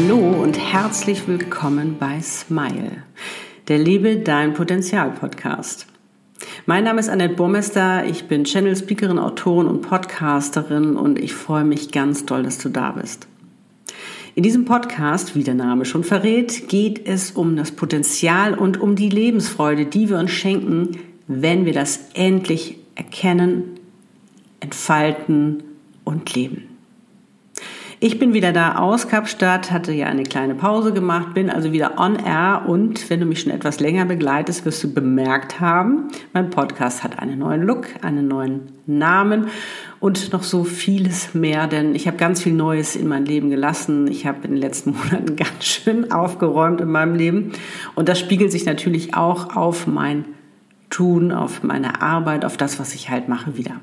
[0.00, 3.02] Hallo und herzlich willkommen bei Smile,
[3.66, 5.88] der Liebe Dein Potenzial Podcast.
[6.66, 11.64] Mein Name ist Annette Burmester, ich bin Channel Speakerin, Autorin und Podcasterin und ich freue
[11.64, 13.26] mich ganz doll, dass du da bist.
[14.36, 18.94] In diesem Podcast, wie der Name schon verrät, geht es um das Potenzial und um
[18.94, 20.96] die Lebensfreude, die wir uns schenken,
[21.26, 23.80] wenn wir das endlich erkennen,
[24.60, 25.64] entfalten
[26.04, 26.77] und leben.
[28.00, 31.98] Ich bin wieder da aus Kapstadt, hatte ja eine kleine Pause gemacht, bin also wieder
[31.98, 36.48] on air und wenn du mich schon etwas länger begleitest, wirst du bemerkt haben, mein
[36.48, 39.48] Podcast hat einen neuen Look, einen neuen Namen
[39.98, 44.06] und noch so vieles mehr, denn ich habe ganz viel Neues in mein Leben gelassen.
[44.06, 47.50] Ich habe in den letzten Monaten ganz schön aufgeräumt in meinem Leben
[47.96, 50.24] und das spiegelt sich natürlich auch auf mein
[50.88, 53.80] Tun, auf meine Arbeit, auf das, was ich halt mache, wieder.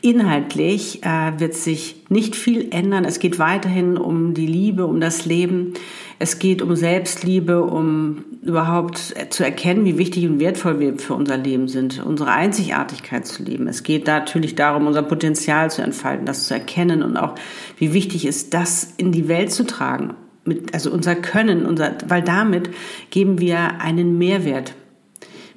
[0.00, 3.04] Inhaltlich äh, wird sich nicht viel ändern.
[3.04, 5.74] Es geht weiterhin um die Liebe, um das Leben.
[6.18, 11.36] Es geht um Selbstliebe, um überhaupt zu erkennen, wie wichtig und wertvoll wir für unser
[11.36, 13.66] Leben sind, unsere Einzigartigkeit zu leben.
[13.66, 17.34] Es geht natürlich darum, unser Potenzial zu entfalten, das zu erkennen und auch,
[17.78, 20.14] wie wichtig ist, das in die Welt zu tragen.
[20.44, 22.70] Mit, also unser Können, unser, weil damit
[23.10, 24.74] geben wir einen Mehrwert.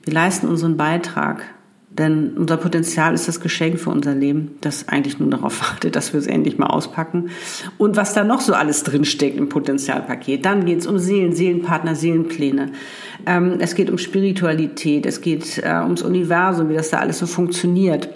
[0.03, 1.43] Wir leisten unseren Beitrag
[1.97, 6.13] denn unser Potenzial ist das Geschenk für unser Leben, das eigentlich nur darauf wartet, dass
[6.13, 7.29] wir es endlich mal auspacken.
[7.77, 10.45] Und was da noch so alles drinsteckt im Potenzialpaket.
[10.45, 12.71] Dann geht es um Seelen, Seelenpartner, Seelenpläne.
[13.25, 17.25] Ähm, es geht um Spiritualität, es geht äh, ums Universum, wie das da alles so
[17.25, 18.09] funktioniert.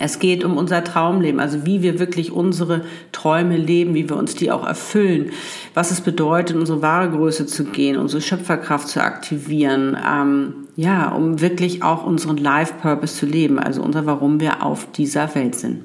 [0.00, 2.82] Es geht um unser Traumleben, also wie wir wirklich unsere
[3.12, 5.30] Träume leben, wie wir uns die auch erfüllen,
[5.74, 11.42] was es bedeutet, unsere wahre Größe zu gehen, unsere Schöpferkraft zu aktivieren, ähm, ja, um
[11.42, 15.82] wirklich auch unseren Life-Purpose zu leben, also unser Warum wir auf dieser Welt sind.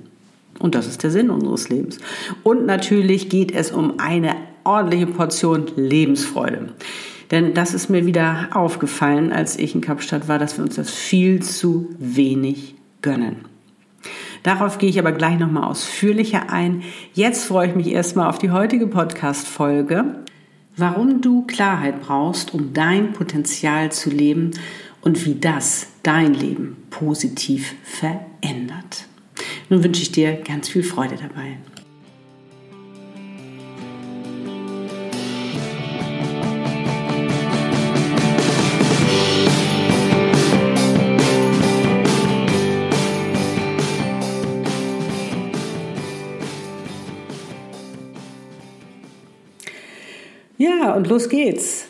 [0.59, 1.97] Und das ist der Sinn unseres Lebens.
[2.43, 6.69] Und natürlich geht es um eine ordentliche Portion Lebensfreude.
[7.31, 10.89] Denn das ist mir wieder aufgefallen, als ich in Kapstadt war, dass wir uns das
[10.89, 13.49] viel zu wenig gönnen.
[14.43, 16.83] Darauf gehe ich aber gleich nochmal ausführlicher ein.
[17.13, 20.23] Jetzt freue ich mich erstmal auf die heutige Podcast-Folge,
[20.77, 24.51] warum du Klarheit brauchst, um dein Potenzial zu leben
[25.01, 29.05] und wie das dein Leben positiv verändert.
[29.69, 31.57] Nun wünsche ich dir ganz viel Freude dabei.
[50.59, 51.87] Ja, und los geht's.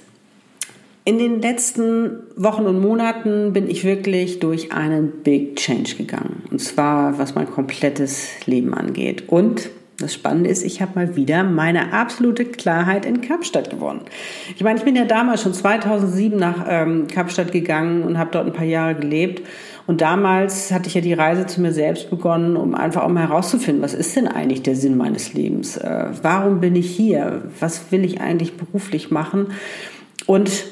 [1.03, 6.43] In den letzten Wochen und Monaten bin ich wirklich durch einen Big Change gegangen.
[6.51, 9.27] Und zwar, was mein komplettes Leben angeht.
[9.27, 14.01] Und das Spannende ist, ich habe mal wieder meine absolute Klarheit in Kapstadt gewonnen.
[14.55, 18.45] Ich meine, ich bin ja damals schon 2007 nach ähm, Kapstadt gegangen und habe dort
[18.45, 19.41] ein paar Jahre gelebt.
[19.89, 23.27] Und damals hatte ich ja die Reise zu mir selbst begonnen, um einfach auch mal
[23.27, 25.77] herauszufinden, was ist denn eigentlich der Sinn meines Lebens?
[25.77, 27.45] Äh, warum bin ich hier?
[27.59, 29.47] Was will ich eigentlich beruflich machen?
[30.27, 30.65] Und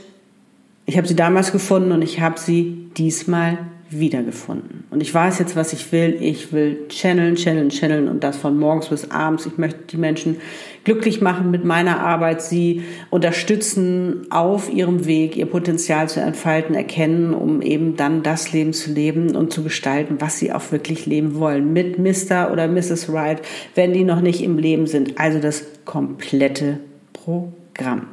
[0.85, 3.57] ich habe sie damals gefunden und ich habe sie diesmal
[3.89, 4.85] wiedergefunden.
[4.89, 6.17] Und ich weiß jetzt, was ich will.
[6.19, 9.45] Ich will channeln, channeln, channeln und das von morgens bis abends.
[9.45, 10.37] Ich möchte die Menschen
[10.83, 17.33] glücklich machen mit meiner Arbeit, sie unterstützen auf ihrem Weg, ihr Potenzial zu entfalten, erkennen,
[17.33, 21.35] um eben dann das Leben zu leben und zu gestalten, was sie auch wirklich leben
[21.35, 21.73] wollen.
[21.73, 22.51] Mit Mr.
[22.51, 23.11] oder Mrs.
[23.11, 23.41] Wright,
[23.75, 25.19] wenn die noch nicht im Leben sind.
[25.19, 26.79] Also das komplette
[27.13, 28.07] Programm.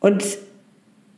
[0.00, 0.24] Und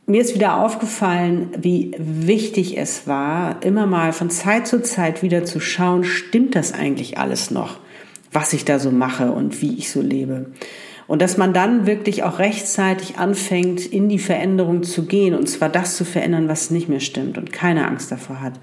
[0.07, 5.45] mir ist wieder aufgefallen, wie wichtig es war, immer mal von Zeit zu Zeit wieder
[5.45, 7.79] zu schauen, stimmt das eigentlich alles noch,
[8.31, 10.51] was ich da so mache und wie ich so lebe.
[11.07, 15.69] Und dass man dann wirklich auch rechtzeitig anfängt, in die Veränderung zu gehen, und zwar
[15.69, 18.53] das zu verändern, was nicht mehr stimmt und keine Angst davor hat.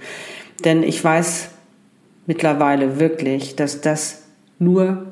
[0.65, 1.51] Denn ich weiß
[2.27, 4.23] mittlerweile wirklich, dass das
[4.59, 5.07] nur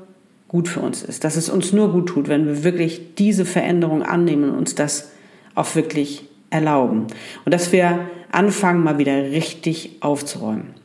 [0.48, 4.02] gut für uns ist, dass es uns nur gut tut, wenn wir wirklich diese Veränderung
[4.02, 5.10] annehmen und uns das
[5.54, 7.06] auch wirklich erlauben.
[7.44, 10.79] Und dass wir anfangen, mal wieder richtig aufzuräumen.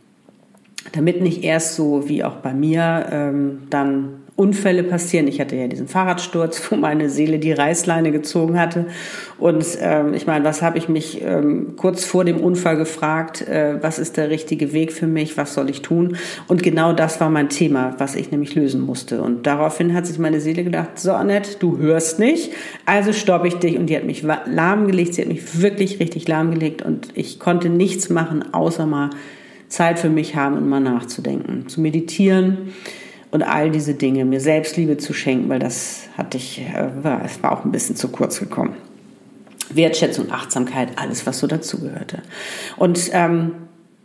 [0.92, 5.30] Damit nicht erst so wie auch bei mir ähm, dann Unfälle passieren.
[5.30, 8.88] Ich hatte ja diesen Fahrradsturz, wo meine Seele die Reißleine gezogen hatte.
[9.38, 13.48] Und ähm, ich meine, was habe ich mich ähm, kurz vor dem Unfall gefragt?
[13.48, 15.38] Äh, was ist der richtige Weg für mich?
[15.38, 16.18] Was soll ich tun?
[16.48, 19.22] Und genau das war mein Thema, was ich nämlich lösen musste.
[19.22, 22.52] Und daraufhin hat sich meine Seele gedacht, so Annette, du hörst nicht,
[22.86, 23.78] also stoppe ich dich.
[23.78, 25.14] Und die hat mich lahmgelegt.
[25.14, 26.82] Sie hat mich wirklich richtig lahmgelegt.
[26.82, 29.12] Und ich konnte nichts machen, außer mal
[29.70, 32.74] Zeit für mich haben und mal nachzudenken, zu meditieren
[33.32, 37.42] und all diese Dinge, mir Selbstliebe zu schenken, weil das hatte ich, äh, war, es
[37.44, 38.76] war auch ein bisschen zu kurz gekommen.
[39.70, 42.22] Wertschätzung, Achtsamkeit, alles, was so dazugehörte.
[42.78, 43.52] Und ähm,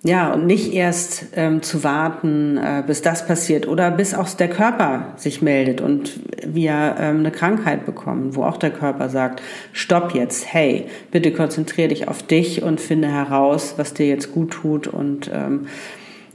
[0.03, 4.49] ja, und nicht erst ähm, zu warten, äh, bis das passiert oder bis auch der
[4.49, 9.43] Körper sich meldet und wir ähm, eine Krankheit bekommen, wo auch der Körper sagt,
[9.73, 14.53] stopp jetzt, hey, bitte konzentriere dich auf dich und finde heraus, was dir jetzt gut
[14.53, 15.67] tut und ähm,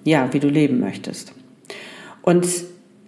[0.03, 1.33] ja, wie du leben möchtest.
[2.21, 2.47] Und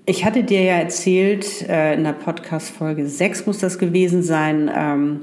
[0.08, 5.20] ich hatte dir ja erzählt, äh, in der Podcast-Folge 6 muss das gewesen sein, ähm,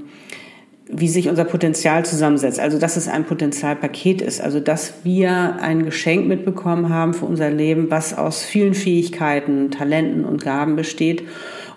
[0.89, 2.61] wie sich unser Potenzial zusammensetzt.
[2.61, 4.41] Also, dass es ein Potenzialpaket ist.
[4.41, 10.25] Also, dass wir ein Geschenk mitbekommen haben für unser Leben, was aus vielen Fähigkeiten, Talenten
[10.25, 11.25] und Gaben besteht.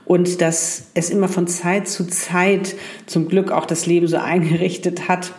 [0.03, 2.75] Und dass es immer von Zeit zu Zeit
[3.05, 5.31] zum Glück auch das Leben so eingerichtet hat,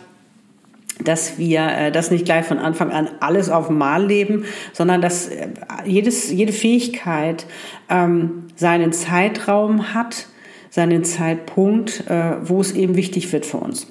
[1.03, 5.29] dass wir äh, das nicht gleich von Anfang an alles auf Mal leben, sondern dass
[5.29, 5.47] äh,
[5.85, 7.45] jedes, jede Fähigkeit
[7.89, 10.27] ähm, seinen Zeitraum hat,
[10.69, 13.87] seinen Zeitpunkt, äh, wo es eben wichtig wird für uns.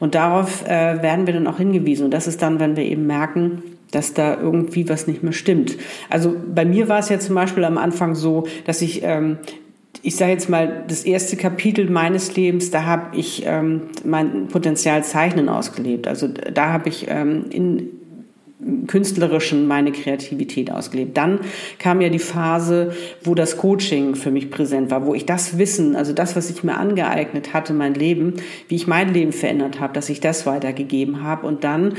[0.00, 2.06] Und darauf äh, werden wir dann auch hingewiesen.
[2.06, 5.76] Und das ist dann, wenn wir eben merken, dass da irgendwie was nicht mehr stimmt.
[6.08, 9.38] Also bei mir war es ja zum Beispiel am Anfang so, dass ich ähm,
[10.02, 15.04] ich sage jetzt mal, das erste Kapitel meines Lebens, da habe ich ähm, mein Potenzial
[15.04, 16.08] Zeichnen ausgelebt.
[16.08, 17.88] Also da habe ich ähm, in
[18.86, 21.16] künstlerischen meine Kreativität ausgelebt.
[21.16, 21.40] Dann
[21.78, 22.92] kam ja die Phase,
[23.22, 26.62] wo das Coaching für mich präsent war, wo ich das Wissen, also das, was ich
[26.62, 28.34] mir angeeignet hatte, mein Leben,
[28.68, 31.46] wie ich mein Leben verändert habe, dass ich das weitergegeben habe.
[31.46, 31.94] Und dann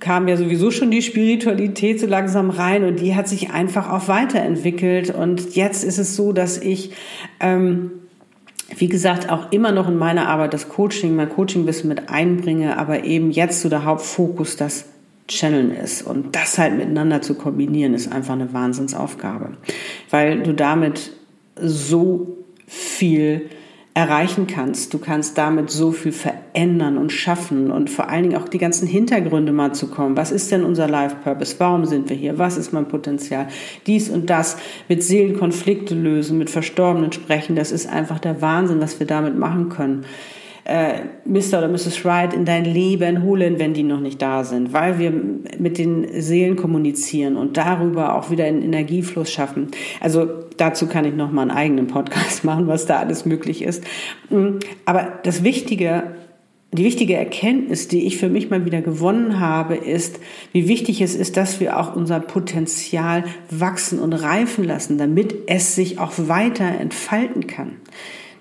[0.00, 4.08] kam ja sowieso schon die Spiritualität so langsam rein und die hat sich einfach auch
[4.08, 5.14] weiterentwickelt.
[5.14, 6.92] Und jetzt ist es so, dass ich
[7.40, 7.92] ähm,
[8.76, 13.04] wie gesagt, auch immer noch in meiner Arbeit das Coaching, mein Coaching-Wissen mit einbringe, aber
[13.04, 14.86] eben jetzt so der Hauptfokus das
[15.32, 16.02] Channeln ist.
[16.02, 19.52] Und das halt miteinander zu kombinieren, ist einfach eine Wahnsinnsaufgabe,
[20.10, 21.12] weil du damit
[21.56, 23.50] so viel
[23.94, 24.94] erreichen kannst.
[24.94, 28.88] Du kannst damit so viel verändern und schaffen und vor allen Dingen auch die ganzen
[28.88, 30.16] Hintergründe mal zu kommen.
[30.16, 31.56] Was ist denn unser Life Purpose?
[31.58, 32.38] Warum sind wir hier?
[32.38, 33.48] Was ist mein Potenzial?
[33.86, 34.56] Dies und das
[34.88, 37.54] mit Seelenkonflikte lösen, mit Verstorbenen sprechen.
[37.54, 40.06] Das ist einfach der Wahnsinn, was wir damit machen können
[40.64, 41.58] äh, Mr.
[41.58, 42.04] oder Mrs.
[42.04, 46.20] Wright in dein Leben holen, wenn die noch nicht da sind, weil wir mit den
[46.20, 49.68] Seelen kommunizieren und darüber auch wieder einen Energiefluss schaffen.
[50.00, 53.82] Also dazu kann ich noch mal einen eigenen Podcast machen, was da alles möglich ist.
[54.30, 56.14] Mm, aber das Wichtige
[56.74, 60.18] die wichtige Erkenntnis, die ich für mich mal wieder gewonnen habe, ist,
[60.52, 65.74] wie wichtig es ist, dass wir auch unser Potenzial wachsen und reifen lassen, damit es
[65.74, 67.72] sich auch weiter entfalten kann.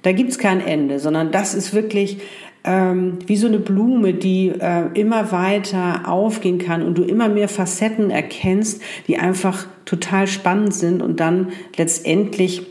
[0.02, 2.18] Da gibt's kein Ende, sondern das ist wirklich
[2.64, 7.48] ähm, wie so eine Blume, die äh, immer weiter aufgehen kann und du immer mehr
[7.48, 12.64] Facetten erkennst, die einfach total spannend sind und dann letztendlich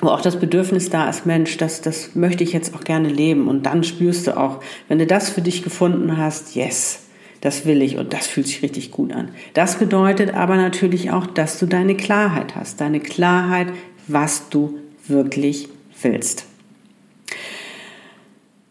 [0.00, 3.46] wo auch das Bedürfnis da ist, Mensch, das, das möchte ich jetzt auch gerne leben.
[3.46, 7.04] Und dann spürst du auch, wenn du das für dich gefunden hast, yes,
[7.40, 9.28] das will ich und das fühlt sich richtig gut an.
[9.54, 13.68] Das bedeutet aber natürlich auch, dass du deine Klarheit hast, deine Klarheit,
[14.08, 15.68] was du wirklich
[16.02, 16.46] willst.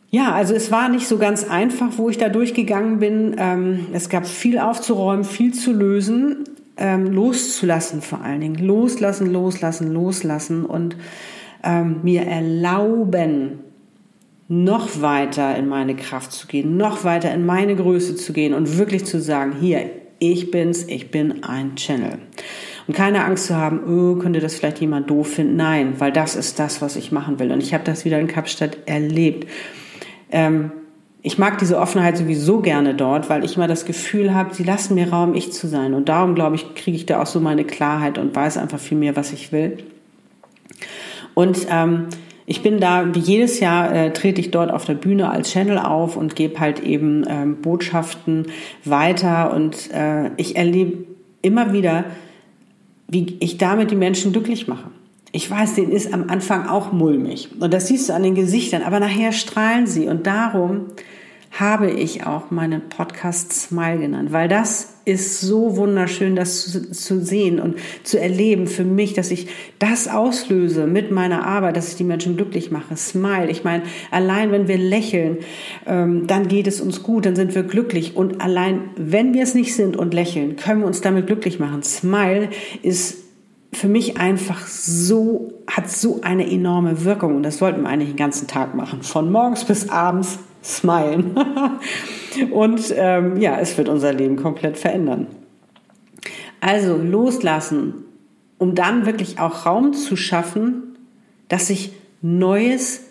[0.09, 3.35] Ja, also es war nicht so ganz einfach, wo ich da durchgegangen bin.
[3.39, 6.43] Ähm, es gab viel aufzuräumen, viel zu lösen,
[6.77, 8.55] ähm, loszulassen vor allen Dingen.
[8.55, 10.95] Loslassen, loslassen, loslassen und
[11.63, 13.59] ähm, mir erlauben,
[14.47, 18.77] noch weiter in meine Kraft zu gehen, noch weiter in meine Größe zu gehen und
[18.77, 19.89] wirklich zu sagen, hier,
[20.31, 22.19] ich bin's, ich bin ein Channel.
[22.87, 25.55] Und keine Angst zu haben, oh, könnte das vielleicht jemand doof finden.
[25.55, 27.51] Nein, weil das ist das, was ich machen will.
[27.51, 29.49] Und ich habe das wieder in Kapstadt erlebt.
[30.31, 30.71] Ähm,
[31.21, 34.95] ich mag diese Offenheit sowieso gerne dort, weil ich immer das Gefühl habe, sie lassen
[34.95, 35.93] mir Raum, ich zu sein.
[35.93, 38.97] Und darum, glaube ich, kriege ich da auch so meine Klarheit und weiß einfach viel
[38.97, 39.77] mehr, was ich will.
[41.33, 42.07] Und ähm,
[42.45, 45.77] ich bin da, wie jedes Jahr, äh, trete ich dort auf der Bühne als Channel
[45.77, 48.47] auf und gebe halt eben ähm, Botschaften
[48.83, 49.53] weiter.
[49.53, 51.05] Und äh, ich erlebe
[51.41, 52.05] immer wieder,
[53.07, 54.89] wie ich damit die Menschen glücklich mache.
[55.31, 57.49] Ich weiß, denen ist am Anfang auch mulmig.
[57.59, 58.83] Und das siehst du an den Gesichtern.
[58.83, 60.07] Aber nachher strahlen sie.
[60.07, 60.87] Und darum
[61.59, 67.21] habe ich auch meinen Podcast Smile genannt, weil das ist so wunderschön, das zu, zu,
[67.23, 71.95] sehen und zu erleben für mich, dass ich das auslöse mit meiner Arbeit, dass ich
[71.95, 72.95] die Menschen glücklich mache.
[72.95, 73.51] Smile.
[73.51, 75.37] Ich meine, allein wenn wir lächeln,
[75.85, 78.15] ähm, dann geht es uns gut, dann sind wir glücklich.
[78.15, 81.83] Und allein wenn wir es nicht sind und lächeln, können wir uns damit glücklich machen.
[81.83, 82.49] Smile
[82.81, 83.17] ist
[83.73, 87.35] für mich einfach so, hat so eine enorme Wirkung.
[87.35, 89.03] Und das sollten wir eigentlich den ganzen Tag machen.
[89.03, 91.37] Von morgens bis abends smilen.
[92.51, 95.27] und ähm, ja, es wird unser Leben komplett verändern.
[96.61, 98.03] Also loslassen
[98.63, 100.97] um dann wirklich auch Raum zu schaffen,
[101.49, 101.91] dass sich
[102.21, 103.01] Neues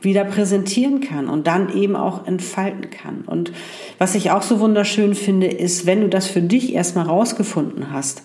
[0.00, 3.22] wieder präsentieren kann und dann eben auch entfalten kann.
[3.26, 3.52] Und
[3.98, 8.22] was ich auch so wunderschön finde, ist, wenn du das für dich erstmal rausgefunden hast,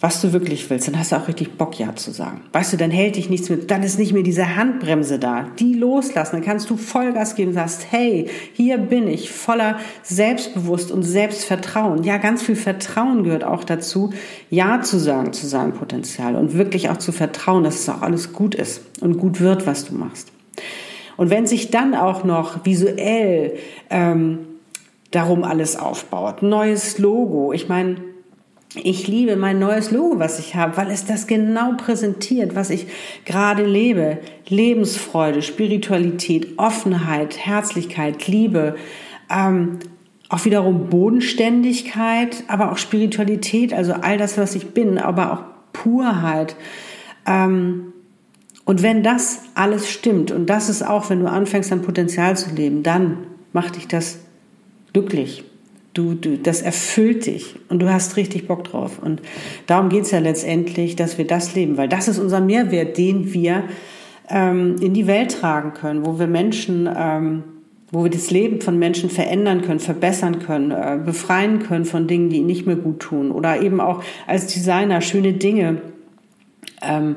[0.00, 2.42] was du wirklich willst, dann hast du auch richtig Bock, Ja zu sagen.
[2.52, 5.46] Weißt du, dann hält dich nichts mit, dann ist nicht mehr diese Handbremse da.
[5.58, 10.92] Die loslassen, dann kannst du Vollgas geben und sagst, hey, hier bin ich, voller Selbstbewusst
[10.92, 12.04] und Selbstvertrauen.
[12.04, 14.12] Ja, ganz viel Vertrauen gehört auch dazu,
[14.50, 18.32] Ja zu sagen zu seinem Potenzial und wirklich auch zu vertrauen, dass es auch alles
[18.32, 20.30] gut ist und gut wird, was du machst.
[21.16, 23.54] Und wenn sich dann auch noch visuell
[23.90, 24.38] ähm,
[25.10, 27.96] darum alles aufbaut, neues Logo, ich meine,
[28.74, 32.86] ich liebe mein neues Logo, was ich habe, weil es das genau präsentiert, was ich
[33.24, 34.18] gerade lebe.
[34.46, 38.76] Lebensfreude, Spiritualität, Offenheit, Herzlichkeit, Liebe,
[39.30, 39.78] ähm,
[40.28, 46.54] auch wiederum Bodenständigkeit, aber auch Spiritualität, also all das, was ich bin, aber auch Purheit.
[47.26, 47.94] Ähm,
[48.66, 52.54] und wenn das alles stimmt, und das ist auch, wenn du anfängst, dein Potenzial zu
[52.54, 54.18] leben, dann macht dich das
[54.92, 55.44] glücklich.
[55.98, 59.00] Du, du, das erfüllt dich und du hast richtig Bock drauf.
[59.02, 59.20] Und
[59.66, 63.32] darum geht es ja letztendlich, dass wir das leben, weil das ist unser Mehrwert, den
[63.32, 63.64] wir
[64.28, 67.42] ähm, in die Welt tragen können, wo wir Menschen, ähm,
[67.90, 72.30] wo wir das Leben von Menschen verändern können, verbessern können, äh, befreien können von Dingen,
[72.30, 73.32] die ihnen nicht mehr gut tun.
[73.32, 75.82] Oder eben auch als Designer schöne Dinge
[76.80, 77.16] ähm,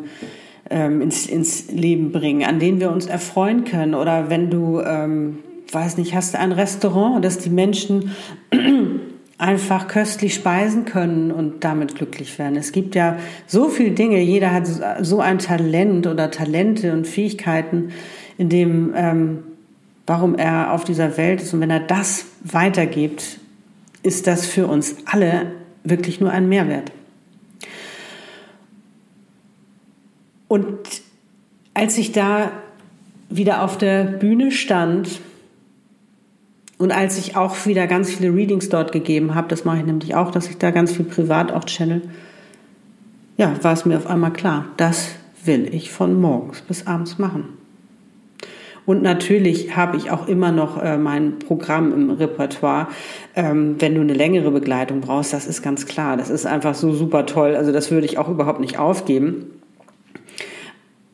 [0.72, 3.94] ähm, ins, ins Leben bringen, an denen wir uns erfreuen können.
[3.94, 5.38] Oder wenn du, ähm,
[5.74, 8.12] weiß nicht, hast ein Restaurant, dass die Menschen
[9.38, 12.56] einfach köstlich speisen können und damit glücklich werden.
[12.56, 14.68] Es gibt ja so viele Dinge, jeder hat
[15.02, 17.92] so ein Talent oder Talente und Fähigkeiten,
[18.38, 19.40] in dem, ähm,
[20.06, 21.54] warum er auf dieser Welt ist.
[21.54, 23.40] Und wenn er das weitergibt,
[24.04, 25.52] ist das für uns alle
[25.84, 26.92] wirklich nur ein Mehrwert.
[30.48, 30.78] Und
[31.74, 32.52] als ich da
[33.30, 35.22] wieder auf der Bühne stand
[36.82, 40.16] und als ich auch wieder ganz viele Readings dort gegeben habe, das mache ich nämlich
[40.16, 42.02] auch, dass ich da ganz viel privat auch channel,
[43.38, 45.12] ja, war es mir auf einmal klar, das
[45.46, 47.50] will ich von morgens bis abends machen.
[48.88, 52.88] Und natürlich habe ich auch immer noch äh, mein Programm im Repertoire.
[53.36, 56.18] Ähm, wenn du eine längere Begleitung brauchst, das ist ganz klar.
[56.18, 57.56] Das ist einfach so super toll.
[57.56, 59.61] Also das würde ich auch überhaupt nicht aufgeben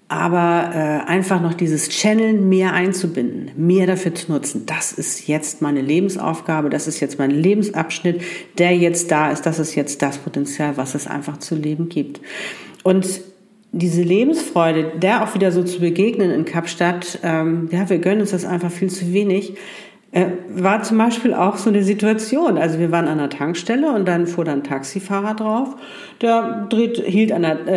[0.10, 4.66] aber äh, einfach noch dieses Channeln mehr einzubinden, mehr dafür zu nutzen.
[4.66, 8.22] Das ist jetzt meine Lebensaufgabe, das ist jetzt mein Lebensabschnitt,
[8.58, 9.46] der jetzt da ist.
[9.46, 12.22] Das ist jetzt das Potenzial, was es einfach zu leben gibt.
[12.84, 13.22] Und
[13.74, 18.32] diese Lebensfreude, der auch wieder so zu begegnen in Kapstadt, ähm, ja, wir gönnen uns
[18.32, 19.56] das einfach viel zu wenig.
[20.18, 22.58] Äh, war zum Beispiel auch so eine Situation.
[22.58, 25.76] Also wir waren an der Tankstelle und dann fuhr dann ein Taxifahrer drauf.
[26.22, 27.68] Der dreht, hielt an der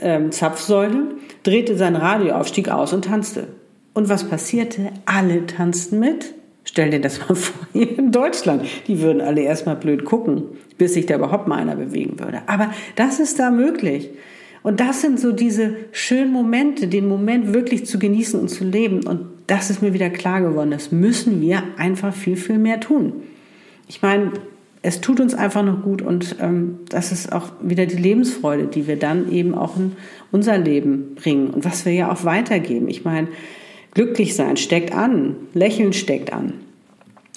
[0.00, 1.08] äh, äh, Zapfsäule,
[1.42, 3.48] drehte sein Radio auf, stieg aus und tanzte.
[3.92, 4.92] Und was passierte?
[5.04, 6.32] Alle tanzten mit.
[6.64, 8.64] Stell dir das mal vor, hier in Deutschland.
[8.86, 10.44] Die würden alle erstmal blöd gucken,
[10.78, 12.40] bis sich da überhaupt mal einer bewegen würde.
[12.46, 14.08] Aber das ist da möglich.
[14.62, 19.06] Und das sind so diese schönen Momente, den Moment wirklich zu genießen und zu leben.
[19.06, 20.70] Und das ist mir wieder klar geworden.
[20.70, 23.14] Das müssen wir einfach viel, viel mehr tun.
[23.88, 24.32] Ich meine,
[24.82, 28.86] es tut uns einfach noch gut und ähm, das ist auch wieder die Lebensfreude, die
[28.86, 29.92] wir dann eben auch in
[30.30, 32.88] unser Leben bringen und was wir ja auch weitergeben.
[32.88, 33.28] Ich meine,
[33.92, 36.54] glücklich sein steckt an, lächeln steckt an,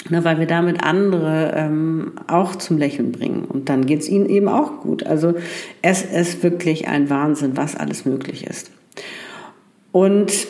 [0.09, 4.29] ne, weil wir damit andere ähm, auch zum Lächeln bringen und dann geht es ihnen
[4.29, 5.05] eben auch gut.
[5.05, 5.33] Also
[5.81, 8.71] es ist wirklich ein Wahnsinn, was alles möglich ist.
[9.91, 10.47] Und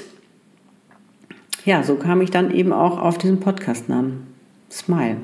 [1.66, 4.28] ja, so kam ich dann eben auch auf diesen Podcast-Namen.
[4.72, 5.18] Smile.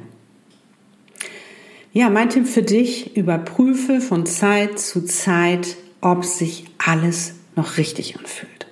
[1.91, 8.17] Ja, mein Tipp für dich, überprüfe von Zeit zu Zeit, ob sich alles noch richtig
[8.17, 8.67] anfühlt.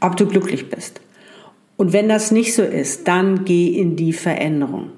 [0.00, 1.00] Ob du glücklich bist.
[1.76, 4.90] Und wenn das nicht so ist, dann geh in die Veränderung.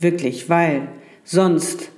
[0.00, 0.88] Wirklich, weil
[1.22, 1.90] sonst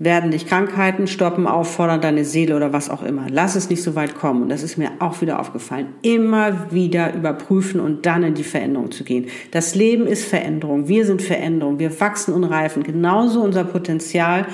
[0.00, 3.26] werden dich Krankheiten stoppen, auffordern, deine Seele oder was auch immer.
[3.28, 4.42] Lass es nicht so weit kommen.
[4.42, 5.88] Und das ist mir auch wieder aufgefallen.
[6.02, 9.26] Immer wieder überprüfen und dann in die Veränderung zu gehen.
[9.50, 10.86] Das Leben ist Veränderung.
[10.86, 11.80] Wir sind Veränderung.
[11.80, 12.84] Wir wachsen und reifen.
[12.84, 14.46] Genauso unser Potenzial.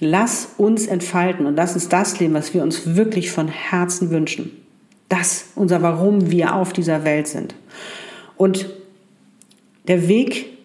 [0.00, 4.52] Lass uns entfalten und lass uns das leben, was wir uns wirklich von Herzen wünschen.
[5.10, 7.54] Das unser Warum wir auf dieser Welt sind.
[8.36, 8.70] Und
[9.86, 10.55] der Weg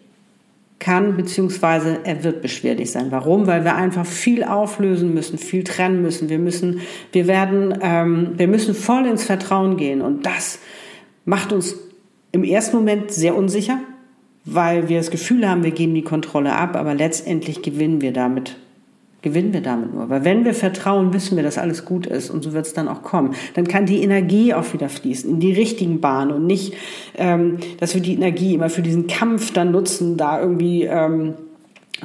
[0.82, 3.08] kann, beziehungsweise er wird beschwerlich sein.
[3.12, 3.48] Warum?
[3.48, 6.28] Weil wir einfach viel auflösen müssen, viel trennen müssen.
[6.28, 6.82] Wir müssen,
[7.14, 10.02] wir werden, ähm, wir müssen voll ins Vertrauen gehen.
[10.02, 10.60] Und das
[11.24, 11.78] macht uns
[12.34, 13.80] im ersten Moment sehr unsicher,
[14.44, 18.58] weil wir das Gefühl haben, wir geben die Kontrolle ab, aber letztendlich gewinnen wir damit
[19.22, 20.10] gewinnen wir damit nur.
[20.10, 22.88] Weil wenn wir vertrauen, wissen wir, dass alles gut ist und so wird es dann
[22.88, 23.36] auch kommen.
[23.54, 26.74] Dann kann die Energie auch wieder fließen in die richtigen Bahnen und nicht,
[27.18, 31.36] ähm, dass wir die Energie immer für diesen Kampf dann nutzen, da irgendwie ähm,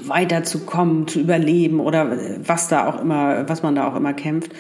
[0.03, 4.53] weiterzukommen, zu überleben oder was da auch immer, was man da auch immer kämpft,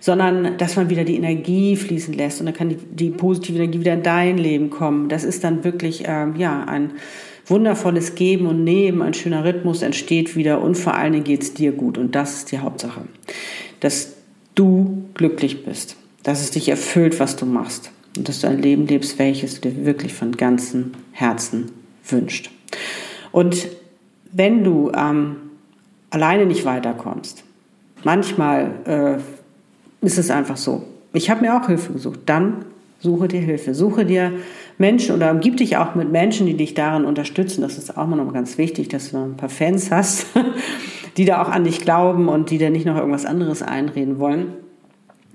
[0.00, 3.80] sondern dass man wieder die Energie fließen lässt und dann kann die, die positive Energie
[3.80, 5.08] wieder in dein Leben kommen.
[5.08, 6.92] Das ist dann wirklich ähm, ja ein
[7.46, 11.54] wundervolles Geben und Nehmen, ein schöner Rhythmus entsteht wieder und vor allen Dingen geht es
[11.54, 13.02] dir gut und das ist die Hauptsache,
[13.80, 14.14] dass
[14.54, 18.86] du glücklich bist, dass es dich erfüllt, was du machst und dass du ein Leben
[18.86, 21.72] lebst, welches du dir wirklich von ganzem Herzen
[22.08, 22.50] wünscht.
[23.32, 23.68] Und
[24.32, 25.36] wenn du ähm,
[26.10, 27.44] alleine nicht weiterkommst,
[28.04, 29.20] manchmal
[30.00, 30.84] äh, ist es einfach so.
[31.12, 32.20] Ich habe mir auch Hilfe gesucht.
[32.26, 32.64] Dann
[33.02, 33.74] suche dir Hilfe.
[33.74, 34.32] Suche dir
[34.78, 37.60] Menschen oder umgib dich auch mit Menschen, die dich darin unterstützen.
[37.62, 40.26] Das ist auch mal ganz wichtig, dass du ein paar Fans hast,
[41.16, 44.54] die da auch an dich glauben und die dir nicht noch irgendwas anderes einreden wollen.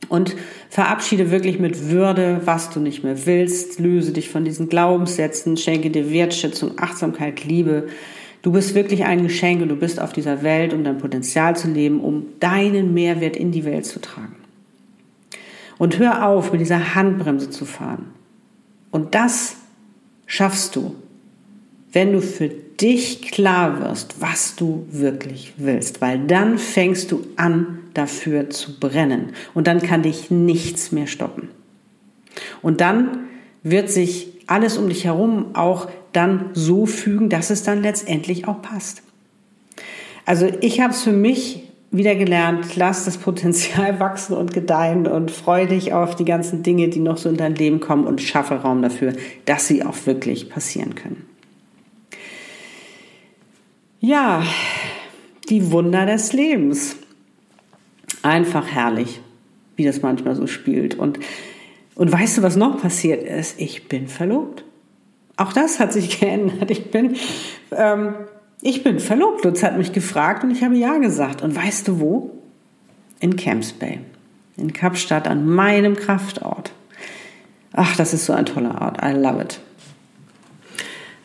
[0.10, 0.36] Und
[0.70, 3.80] verabschiede wirklich mit Würde, was du nicht mehr willst.
[3.80, 7.88] Löse dich von diesen Glaubenssätzen, schenke dir Wertschätzung, Achtsamkeit, Liebe.
[8.42, 11.70] Du bist wirklich ein Geschenk und du bist auf dieser Welt, um dein Potenzial zu
[11.70, 14.36] leben, um deinen Mehrwert in die Welt zu tragen.
[15.78, 18.08] Und hör auf, mit dieser Handbremse zu fahren.
[18.92, 19.58] Und das
[20.26, 20.96] schaffst du,
[21.92, 27.80] wenn du für dich klar wirst, was du wirklich willst, weil dann fängst du an,
[27.94, 29.34] dafür zu brennen.
[29.54, 31.50] Und dann kann dich nichts mehr stoppen.
[32.62, 33.28] Und dann
[33.64, 38.62] wird sich alles um dich herum auch dann so fügen, dass es dann letztendlich auch
[38.62, 39.02] passt.
[40.26, 45.32] Also ich habe es für mich wieder gelernt, lass das Potenzial wachsen und gedeihen und
[45.32, 48.56] freue dich auf die ganzen Dinge, die noch so in dein Leben kommen und schaffe
[48.56, 49.14] Raum dafür,
[49.46, 51.26] dass sie auch wirklich passieren können.
[54.00, 54.44] Ja,
[55.50, 56.98] die Wunder des Lebens.
[58.22, 59.22] Einfach herrlich,
[59.76, 60.96] wie das manchmal so spielt.
[60.96, 61.20] Und,
[61.96, 63.60] und weißt du, was noch passiert ist?
[63.60, 64.64] Ich bin verlobt.
[65.38, 66.70] Auch das hat sich geändert.
[66.70, 67.16] Ich bin
[67.72, 68.16] ähm,
[68.62, 69.44] ich bin verlobt.
[69.46, 71.42] Lutz hat mich gefragt und ich habe ja gesagt.
[71.42, 72.32] Und weißt du wo?
[73.20, 74.00] In Camps Bay.
[74.58, 76.72] In Kapstadt an meinem Kraftort.
[77.74, 79.04] Ach, das ist so ein toller Ort.
[79.04, 79.60] I love it.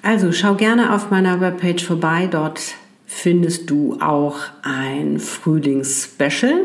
[0.02, 2.28] Also schau gerne auf meiner Webpage vorbei.
[2.30, 2.60] Dort
[3.06, 6.60] findest du auch ein Frühlingsspecial,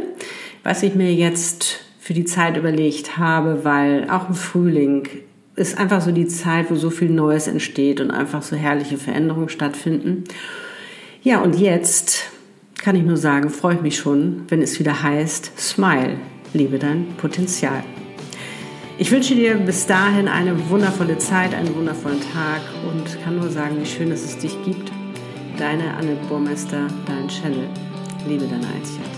[0.64, 5.08] was ich mir jetzt für die Zeit überlegt habe, weil auch im Frühling
[5.58, 9.50] ist einfach so die Zeit, wo so viel Neues entsteht und einfach so herrliche Veränderungen
[9.50, 10.24] stattfinden.
[11.24, 12.30] Ja, und jetzt
[12.78, 16.18] kann ich nur sagen, freue ich mich schon, wenn es wieder heißt, Smile,
[16.54, 17.84] liebe dein Potenzial.
[19.00, 23.78] Ich wünsche dir bis dahin eine wundervolle Zeit, einen wundervollen Tag und kann nur sagen,
[23.82, 24.92] wie schön dass es dich gibt.
[25.58, 27.68] Deine Anne Burmester, dein Channel.
[28.28, 29.17] Liebe deine Einzigartigkeit.